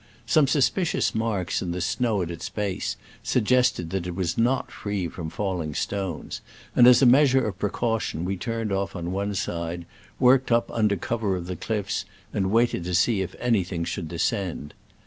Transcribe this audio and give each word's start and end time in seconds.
Some 0.25 0.47
suspicious 0.47 1.13
marks 1.13 1.61
in 1.61 1.73
the 1.73 1.79
snow 1.79 2.23
at 2.23 2.31
its 2.31 2.49
base 2.49 2.97
suggested 3.21 3.91
that 3.91 4.07
it 4.07 4.15
was 4.15 4.35
not 4.35 4.71
free 4.71 5.07
from 5.07 5.29
falling 5.29 5.75
stones, 5.75 6.41
and 6.75 6.87
as 6.87 7.03
a 7.03 7.05
measure 7.05 7.45
of 7.45 7.59
precaution 7.59 8.25
we 8.25 8.35
turned 8.35 8.71
off 8.71 8.95
on 8.95 9.11
one 9.11 9.35
side, 9.35 9.85
worked 10.19 10.51
up 10.51 10.69
tinder 10.75 10.95
cover 10.97 11.35
of 11.35 11.45
the 11.45 11.55
cliffs, 11.55 12.05
and 12.33 12.49
waited 12.49 12.83
to 12.85 12.95
see 12.95 13.21
if 13.21 13.35
anything 13.39 13.83
should 13.83 14.07
descend. 14.07 14.73